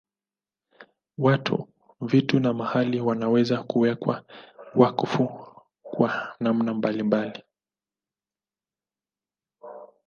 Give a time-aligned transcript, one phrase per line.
[1.17, 1.67] Watu,
[2.01, 4.25] vitu na mahali wanaweza kuwekwa
[4.75, 5.47] wakfu
[5.83, 7.43] kwa namna mbalimbali.